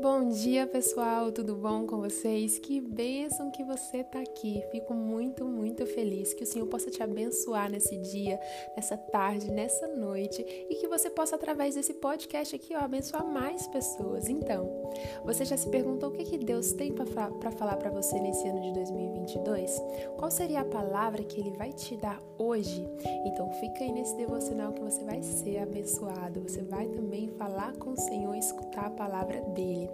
[0.00, 2.56] Bom dia, pessoal, tudo bom com vocês?
[2.56, 4.62] Que bênção que você está aqui.
[4.70, 8.38] Fico muito, muito feliz que o Senhor possa te abençoar nesse dia,
[8.76, 10.40] nessa tarde, nessa noite
[10.70, 14.28] e que você possa, através desse podcast aqui, ó, abençoar mais pessoas.
[14.28, 14.70] Então,
[15.24, 18.60] você já se perguntou o que, que Deus tem para falar para você nesse ano
[18.60, 19.82] de 2022?
[20.16, 22.88] Qual seria a palavra que Ele vai te dar hoje?
[23.26, 26.40] Então, fica aí nesse devocional que você vai ser abençoado.
[26.42, 29.87] Você vai também falar com o Senhor e escutar a palavra dele.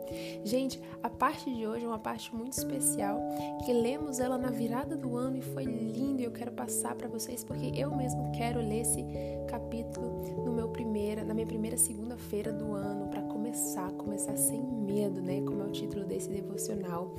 [0.44, 3.20] Gente, a parte de hoje é uma parte muito especial
[3.64, 7.08] que lemos ela na virada do ano e foi lindo e eu quero passar para
[7.08, 9.04] vocês porque eu mesmo quero ler esse
[9.48, 15.20] capítulo no meu primeira, na minha primeira segunda-feira do ano para começar, começar sem medo,
[15.20, 15.40] né?
[15.40, 17.14] Como é o título desse devocional.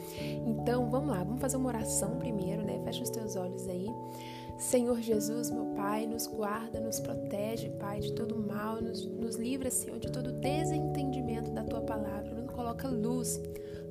[0.46, 2.80] Então, vamos lá, vamos fazer uma oração primeiro, né?
[2.84, 3.88] Fecha os teus olhos aí.
[4.58, 9.70] Senhor Jesus, meu Pai, nos guarda, nos protege, Pai, de todo mal, nos, nos livra,
[9.70, 13.42] Senhor, de todo desentendimento da Tua palavra coloca luz,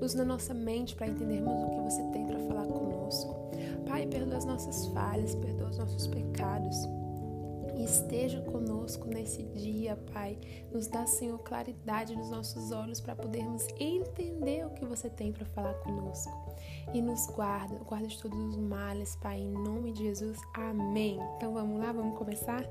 [0.00, 3.50] luz na nossa mente para entendermos o que você tem para falar conosco.
[3.86, 6.88] Pai, perdoa as nossas falhas, perdoa os nossos pecados.
[7.76, 10.38] E esteja conosco nesse dia, Pai.
[10.72, 15.44] Nos dá, Senhor, claridade nos nossos olhos para podermos entender o que você tem para
[15.46, 16.32] falar conosco.
[16.92, 20.38] E nos guarda, guarda de todos os males, Pai, em nome de Jesus.
[20.54, 21.18] Amém.
[21.36, 22.64] Então vamos lá, vamos começar?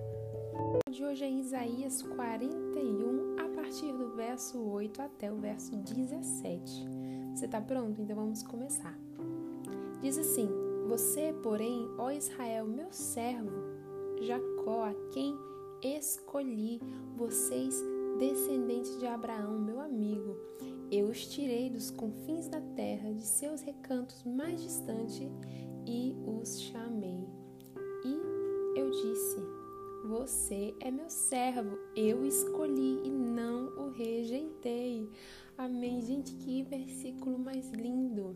[0.90, 6.88] De hoje é Isaías 41, a partir do verso 8 até o verso 17.
[7.34, 8.02] Você está pronto?
[8.02, 8.98] Então vamos começar.
[10.02, 10.48] Diz assim:
[10.88, 13.52] Você, porém, ó Israel, meu servo,
[14.26, 15.38] Jacó, a quem
[15.82, 16.80] escolhi,
[17.16, 17.84] vocês,
[18.18, 20.38] descendentes de Abraão, meu amigo,
[20.92, 25.30] eu os tirei dos confins da terra, de seus recantos mais distantes,
[25.86, 27.28] e os chamei.
[28.06, 29.42] E eu disse:
[30.06, 35.10] você é meu servo, eu escolhi e não o rejeitei.
[35.58, 36.02] Amém.
[36.02, 38.36] Gente, que versículo mais lindo.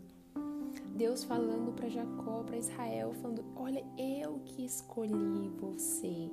[0.98, 6.28] Deus falando para Jacó, para Israel, falando: Olha, eu que escolhi você.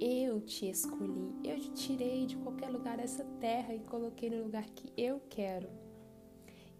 [0.00, 1.34] Eu te escolhi.
[1.44, 5.68] Eu te tirei de qualquer lugar dessa terra e coloquei no lugar que eu quero.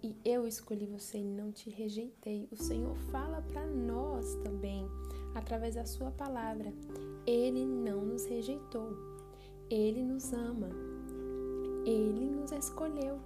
[0.02, 2.48] E eu escolhi você e não te rejeitei.
[2.50, 4.88] O Senhor fala para nós também,
[5.34, 6.72] através da Sua palavra.
[7.26, 8.96] Ele não nos rejeitou.
[9.68, 10.70] Ele nos ama.
[11.84, 13.18] Ele nos escolheu.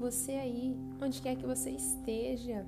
[0.00, 2.66] Você aí, onde quer que você esteja,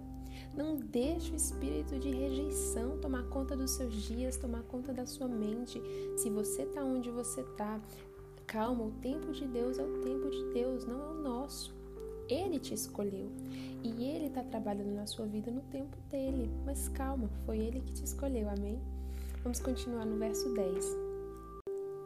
[0.54, 5.28] não deixe o espírito de rejeição tomar conta dos seus dias, tomar conta da sua
[5.28, 5.80] mente.
[6.16, 7.80] Se você está onde você está,
[8.47, 11.75] calma, o tempo de Deus é o tempo de Deus, não é o nosso.
[12.28, 13.30] Ele te escolheu
[13.82, 16.50] e ele está trabalhando na sua vida no tempo dele.
[16.64, 18.80] Mas calma, foi ele que te escolheu, amém?
[19.42, 20.97] Vamos continuar no verso 10.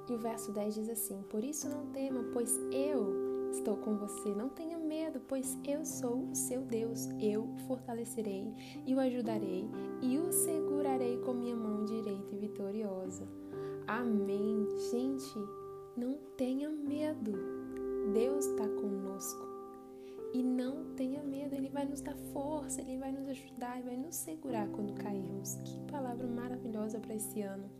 [0.09, 3.26] E o verso 10 diz assim: Por isso não tema, pois eu
[3.59, 4.35] estou com você.
[4.35, 7.09] Não tenha medo, pois eu sou o seu Deus.
[7.21, 8.53] Eu o fortalecerei
[8.87, 9.69] e o ajudarei
[10.03, 13.27] e o segurarei com minha mão direita e vitoriosa.
[13.87, 14.67] Amém.
[14.91, 15.39] Gente,
[15.97, 17.33] não tenha medo.
[18.13, 19.47] Deus está conosco.
[20.33, 23.97] E não tenha medo, Ele vai nos dar força, Ele vai nos ajudar, Ele vai
[23.97, 25.55] nos segurar quando cairmos.
[25.65, 27.71] Que palavra maravilhosa para esse ano.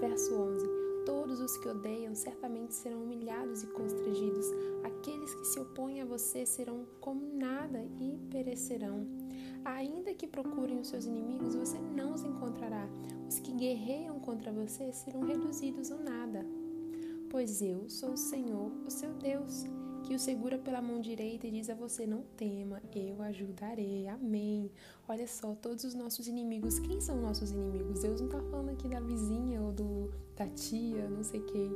[0.00, 0.66] Verso 11:
[1.06, 4.46] Todos os que odeiam certamente serão humilhados e constrangidos.
[6.14, 9.04] Você serão como nada e perecerão.
[9.64, 12.88] Ainda que procurem os seus inimigos, você não os encontrará.
[13.28, 16.46] Os que guerreiam contra você serão reduzidos a nada.
[17.34, 19.64] Pois eu sou o Senhor, o seu Deus
[20.04, 24.06] que o segura pela mão direita e diz a você: Não tema, eu ajudarei.
[24.06, 24.70] Amém.
[25.08, 26.78] Olha só, todos os nossos inimigos.
[26.78, 28.02] Quem são nossos inimigos?
[28.02, 31.70] Deus não está falando aqui da vizinha ou do, da tia, não sei quem.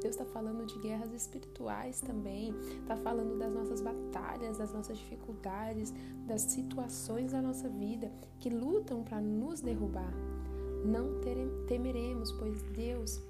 [0.00, 2.54] Deus está falando de guerras espirituais também.
[2.82, 5.92] Está falando das nossas batalhas, das nossas dificuldades,
[6.26, 10.12] das situações da nossa vida que lutam para nos derrubar.
[10.84, 11.20] Não
[11.66, 13.20] temeremos, pois Deus,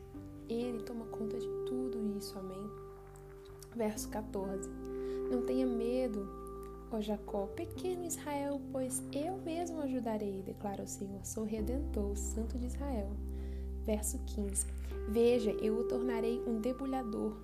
[0.48, 1.39] Ele toma conta
[2.20, 2.38] isso.
[2.38, 2.70] Amém.
[3.74, 4.68] Verso 14:
[5.30, 6.28] Não tenha medo,
[6.92, 12.66] ó Jacó, pequeno Israel, pois eu mesmo ajudarei, declara o Senhor, sou redentor, santo de
[12.66, 13.10] Israel.
[13.84, 14.66] Verso 15:
[15.08, 17.36] Veja, eu o tornarei um debulhador,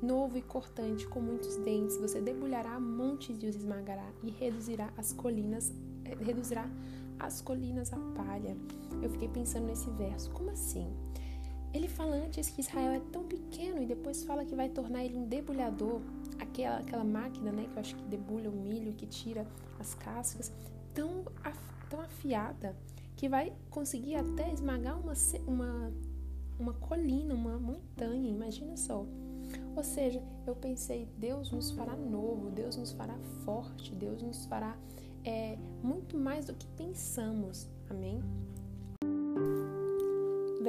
[0.00, 1.96] novo e cortante, com muitos dentes.
[1.96, 5.72] Você debulhará montes e os esmagará, e reduzirá as colinas,
[6.04, 6.70] eh, reduzirá
[7.18, 8.56] as colinas a palha.
[9.02, 10.88] Eu fiquei pensando nesse verso, como assim?
[11.72, 15.16] Ele fala antes que Israel é tão pequeno e depois fala que vai tornar ele
[15.16, 16.00] um debulhador,
[16.38, 19.46] aquela, aquela máquina, né, que eu acho que debulha o milho, que tira
[19.78, 20.52] as cascas,
[20.92, 21.24] tão,
[21.88, 22.76] tão afiada
[23.16, 25.12] que vai conseguir até esmagar uma,
[25.46, 25.92] uma,
[26.58, 29.06] uma colina, uma montanha, imagina só.
[29.76, 34.76] Ou seja, eu pensei, Deus nos fará novo, Deus nos fará forte, Deus nos fará
[35.24, 37.68] é, muito mais do que pensamos.
[37.88, 38.22] Amém?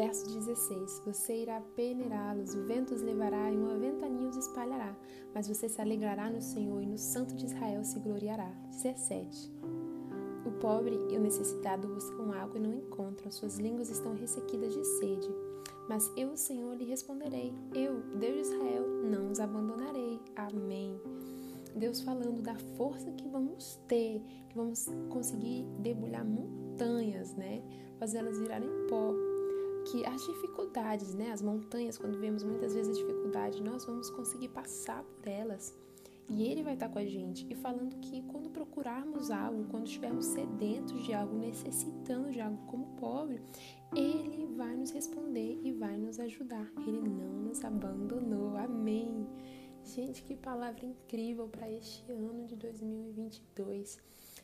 [0.01, 4.97] Verso 16: Você irá peneirá-los, o vento os levará e uma ventania os espalhará,
[5.31, 8.51] mas você se alegrará no Senhor e no Santo de Israel se gloriará.
[8.71, 9.51] 17.
[10.43, 14.83] O pobre e o necessitado buscam água e não encontram, suas línguas estão ressequidas de
[14.83, 15.29] sede.
[15.87, 20.19] Mas eu, Senhor, lhe responderei: Eu, Deus de Israel, não os abandonarei.
[20.35, 20.99] Amém.
[21.75, 24.19] Deus falando da força que vamos ter,
[24.49, 27.61] que vamos conseguir debulhar montanhas, né?
[27.99, 29.13] Fazê-las virarem pó
[29.85, 34.49] que as dificuldades, né, as montanhas, quando vemos muitas vezes a dificuldade, nós vamos conseguir
[34.49, 35.77] passar por elas.
[36.29, 40.25] E ele vai estar com a gente e falando que quando procurarmos algo, quando estivermos
[40.27, 43.41] sedentos de algo, necessitando de algo como pobre,
[43.93, 46.71] ele vai nos responder e vai nos ajudar.
[46.87, 48.55] Ele não nos abandonou.
[48.55, 49.27] Amém.
[49.83, 53.99] Gente, que palavra incrível para este ano de 2022.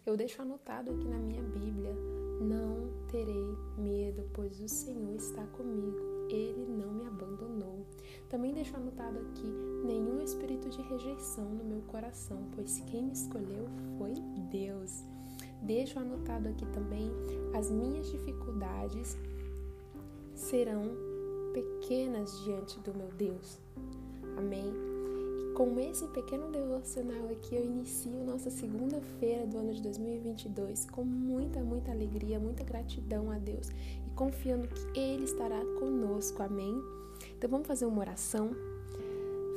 [0.07, 1.94] Eu deixo anotado aqui na minha Bíblia:
[2.39, 5.98] Não terei medo, pois o Senhor está comigo.
[6.30, 7.86] Ele não me abandonou.
[8.30, 9.48] Também deixo anotado aqui:
[9.83, 13.68] nenhum espírito de rejeição no meu coração, pois quem me escolheu
[13.98, 14.13] foi
[14.50, 15.04] Deus.
[15.62, 17.12] Deixo anotado aqui também:
[17.53, 19.18] as minhas dificuldades
[20.33, 20.83] serão
[21.51, 23.60] pequenas diante do meu Deus.
[24.38, 24.87] Amém?
[25.57, 31.62] Com esse pequeno devocional aqui, eu inicio nossa segunda-feira do ano de 2022 com muita,
[31.62, 33.69] muita alegria, muita gratidão a Deus
[34.06, 36.44] e confiando que Ele estará conosco.
[36.44, 36.80] Amém?
[37.36, 38.51] Então vamos fazer uma oração.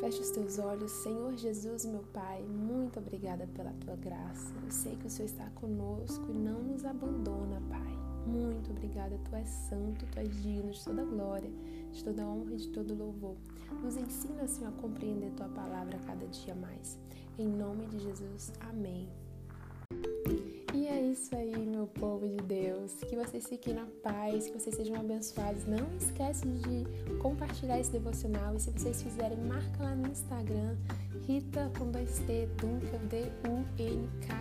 [0.00, 4.54] Feche os teus olhos, Senhor Jesus, meu Pai, muito obrigada pela tua graça.
[4.64, 8.09] Eu sei que o Senhor está conosco e não nos abandona, Pai.
[8.26, 11.50] Muito obrigada, tu és santo, tu és digno de toda glória,
[11.92, 13.36] de toda honra e de todo louvor.
[13.82, 16.98] Nos ensina, Senhor, a compreender tua palavra cada dia mais.
[17.38, 19.08] Em nome de Jesus, amém.
[20.72, 22.92] E é isso aí, meu povo de Deus.
[23.08, 25.66] Que vocês fiquem na paz, que vocês sejam abençoados.
[25.66, 26.86] Não esquece de
[27.18, 28.54] compartilhar esse devocional.
[28.54, 30.76] E se vocês fizerem, marca lá no Instagram,
[31.26, 34.38] Rita com dois T, Dunkel, D-U-N-K-E-L,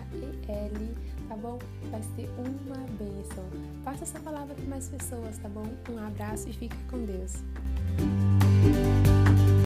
[1.28, 1.58] tá bom?
[1.90, 3.44] Vai ser uma bênção.
[3.84, 5.66] Passa essa palavra para mais pessoas, tá bom?
[5.90, 7.42] Um abraço e fica com Deus.